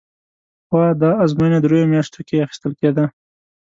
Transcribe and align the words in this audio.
پخوا 0.67 0.85
دا 1.01 1.11
ازموینه 1.23 1.59
درېیو 1.63 1.89
میاشتو 1.93 2.19
کې 2.27 2.43
اخیستل 2.45 2.71
کېده. 2.79 3.05